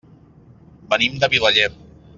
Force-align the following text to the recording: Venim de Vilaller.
Venim 0.95 1.21
de 1.25 1.31
Vilaller. 1.35 1.71